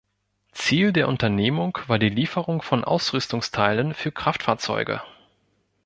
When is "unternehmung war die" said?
1.07-2.09